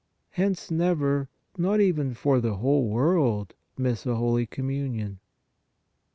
Hence 0.31 0.71
never, 0.71 1.29
not 1.59 1.79
even 1.79 2.15
for 2.15 2.41
the 2.41 2.55
whole 2.55 2.87
world, 2.89 3.53
miss 3.77 4.03
a 4.07 4.15
holy 4.15 4.47
Communion. 4.47 5.19